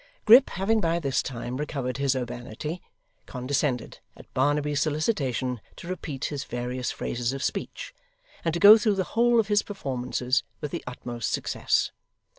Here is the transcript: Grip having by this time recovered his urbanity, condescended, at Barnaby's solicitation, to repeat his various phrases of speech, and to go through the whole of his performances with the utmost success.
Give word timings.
Grip 0.25 0.49
having 0.49 0.81
by 0.81 0.97
this 0.97 1.21
time 1.21 1.57
recovered 1.57 1.97
his 1.97 2.15
urbanity, 2.15 2.81
condescended, 3.27 3.99
at 4.17 4.33
Barnaby's 4.33 4.81
solicitation, 4.81 5.61
to 5.75 5.87
repeat 5.87 6.25
his 6.25 6.43
various 6.43 6.89
phrases 6.89 7.33
of 7.33 7.43
speech, 7.43 7.93
and 8.43 8.51
to 8.55 8.59
go 8.59 8.79
through 8.79 8.95
the 8.95 9.03
whole 9.13 9.39
of 9.39 9.47
his 9.47 9.61
performances 9.61 10.41
with 10.59 10.71
the 10.71 10.83
utmost 10.87 11.31
success. 11.31 11.91